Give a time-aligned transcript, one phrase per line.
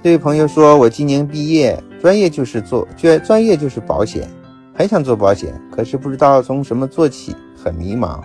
[0.00, 4.28] 这位朋友说：“我今年毕业，专业就是做专专业就是保险，
[4.72, 8.20] 很想做保险，可是不知道从什么做起，很迷茫。”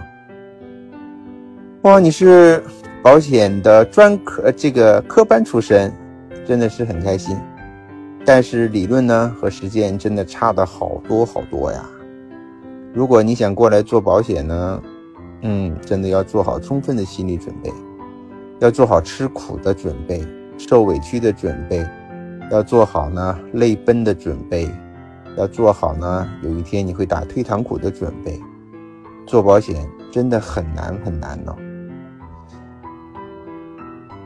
[1.81, 2.63] 哇，你是
[3.01, 5.91] 保险的专科这个科班出身，
[6.45, 7.35] 真的是很开心。
[8.23, 11.83] 但是理论呢和实践真的差的好多好多呀。
[12.93, 14.83] 如果你想过来做保险呢，
[15.41, 17.73] 嗯，真的要做好充分的心理准备，
[18.59, 20.23] 要做好吃苦的准备，
[20.57, 21.85] 受委屈的准备，
[22.51, 24.69] 要做好呢泪奔的准备，
[25.37, 28.39] 要做好呢有一天你会打退堂鼓的准备。
[29.25, 31.55] 做保险真的很难很难呢。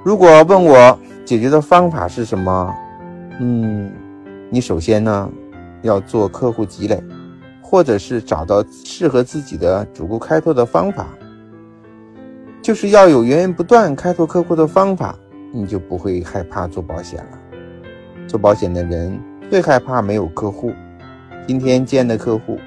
[0.04, 2.74] 如果问我解决的方法是什么？
[3.40, 3.92] 嗯，
[4.50, 5.30] 你首先呢
[5.84, 7.04] 要做客户积累，
[7.62, 11.06] 或者是找到适合自己的主顾开拓的方法，
[12.62, 15.16] 就是要有源源不断开拓客户的方法，
[15.54, 17.40] 你就不会害怕做保险了。
[18.28, 19.20] 做保险的人
[19.50, 20.72] 最害怕没有客户，
[21.48, 22.58] 今天见的客户，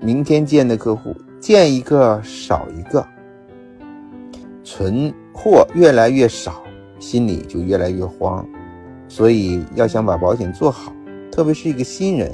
[0.00, 3.06] 明天见的客户，见一个少一个，
[4.62, 6.62] 存货越来越少，
[6.98, 8.46] 心里就越来越慌。
[9.08, 10.92] 所以要想把保险做好，
[11.30, 12.30] 特别是一个新人，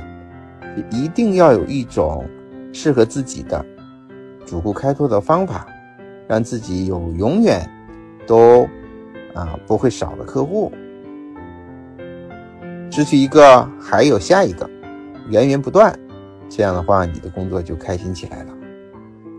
[0.91, 2.25] 一定要有一种
[2.73, 3.65] 适合自己的
[4.45, 5.67] 主顾开拓的方法，
[6.27, 7.69] 让自己有永远
[8.27, 8.67] 都
[9.35, 10.73] 啊不会少的客户，
[12.91, 14.69] 失去一个还有下一个，
[15.29, 15.99] 源源不断，
[16.49, 18.53] 这样的话你的工作就开心起来了。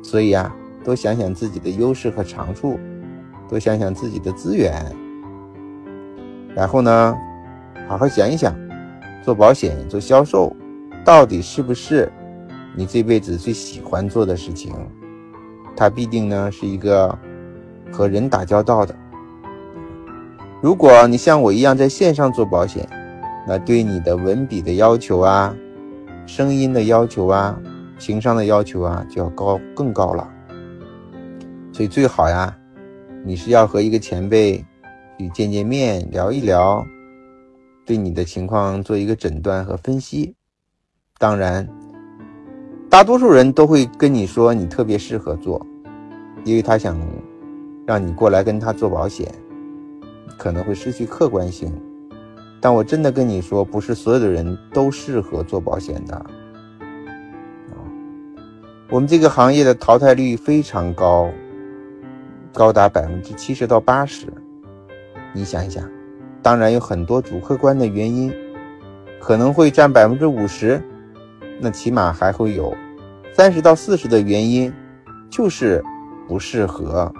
[0.03, 2.79] 所以啊，多想想自己的优势和长处，
[3.47, 4.83] 多想想自己的资源。
[6.55, 7.15] 然后呢，
[7.87, 8.53] 好好想一想，
[9.23, 10.55] 做保险、做销售，
[11.05, 12.11] 到底是不是
[12.75, 14.73] 你这辈子最喜欢做的事情？
[15.75, 17.17] 它必定呢是一个
[17.91, 18.95] 和人打交道的。
[20.63, 22.87] 如果你像我一样在线上做保险，
[23.45, 25.53] 那对你的文笔的要求啊、
[26.25, 27.59] 声音的要求啊、
[27.99, 30.25] 情商的要求啊，就要高更高了。
[31.73, 32.57] 所以最好呀，
[33.25, 34.63] 你是要和一个前辈。
[35.19, 36.85] 去见见面，聊一聊，
[37.85, 40.35] 对你的情况做一个诊断和分析。
[41.17, 41.65] 当然，
[42.89, 45.65] 大多数人都会跟你说你特别适合做，
[46.43, 46.99] 因为他想
[47.85, 49.31] 让你过来跟他做保险，
[50.37, 51.71] 可能会失去客观性。
[52.61, 56.15] 但我真的跟你说，不是所有的人都适合做保险的。
[56.15, 56.25] 啊，
[58.89, 61.29] 我们这个行业的淘汰率非常高，
[62.53, 64.27] 高达百分之七十到八十。
[65.33, 65.83] 你想一想，
[66.41, 68.33] 当然有很多主客观的原因，
[69.19, 70.81] 可能会占百分之五十，
[71.59, 72.73] 那起码还会有
[73.33, 74.71] 三十到四十的原因，
[75.29, 75.83] 就是
[76.27, 77.11] 不适合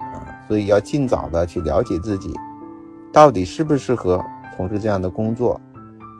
[0.00, 2.32] 啊，所以要尽早的去了解自己，
[3.16, 4.22] 到底适不适合
[4.54, 5.58] 从事这样的工作，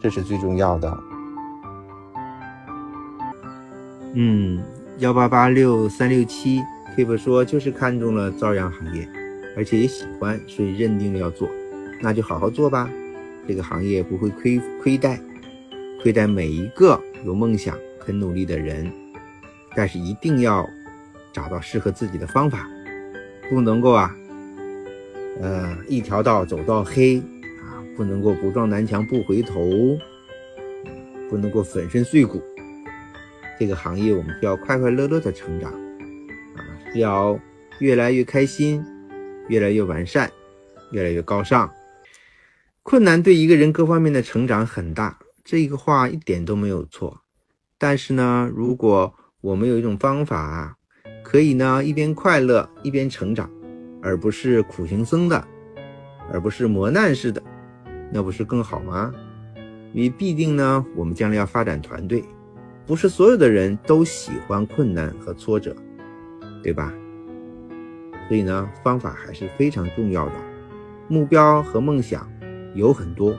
[0.00, 0.98] 这是最重要的。
[4.14, 4.62] 嗯，
[4.96, 6.62] 幺八八六三六七
[6.96, 9.06] keep 说就是看中了朝阳行业。
[9.58, 11.46] 而且也喜欢，所以认定了要做，
[12.00, 12.88] 那就好好做吧。
[13.46, 15.20] 这个行业不会亏亏待，
[16.02, 18.90] 亏待每一个有梦想、肯努力的人。
[19.74, 20.66] 但是一定要
[21.30, 22.66] 找到适合自己的方法，
[23.50, 24.14] 不能够啊，
[25.40, 27.18] 呃，一条道走到黑
[27.62, 29.70] 啊，不能够不撞南墙不回头，
[31.28, 32.42] 不能够粉身碎骨。
[33.58, 36.60] 这个行业我们需要快快乐乐的成长啊，
[36.94, 37.38] 要
[37.78, 38.84] 越来越开心。
[39.48, 40.28] 越来越完善，
[40.90, 41.70] 越来越高尚。
[42.82, 47.20] 困难对一个人各方面的成长很大，这个话一点都没有错。
[47.78, 50.76] 但是呢，如果我们有一种方法，
[51.22, 53.48] 可以呢一边快乐一边成长，
[54.06, 55.44] 而不是苦行僧的，
[56.32, 57.42] 而不是磨难式的，
[58.12, 59.12] 那不是更好吗？
[59.92, 62.22] 因为必定呢，我们将来要发展团队，
[62.86, 65.74] 不是所有的人都喜欢困难和挫折，
[66.62, 66.94] 对吧？
[68.28, 70.34] 所以呢，方法还是非常重要的。
[71.08, 72.30] 目标和梦想
[72.76, 73.36] 有很多，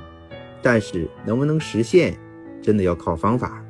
[0.61, 2.13] 但是能不能实现，
[2.61, 3.63] 真的要靠方法。